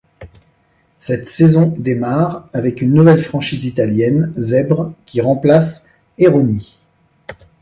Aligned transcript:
Cette 0.97 1.27
saison 1.27 1.75
démarre 1.77 2.49
avec 2.53 2.81
une 2.81 2.95
nouvelle 2.95 3.21
franchise 3.23 3.65
italienne 3.65 4.33
Zebre 4.35 4.93
qui 5.05 5.21
remplace 5.21 5.91
Aironi. 6.17 6.79